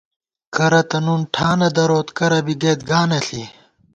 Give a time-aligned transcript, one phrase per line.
[0.55, 3.43] کرہ تہ نُن ٹھانہ دروت، کرہ بی گئیت گانہ ݪی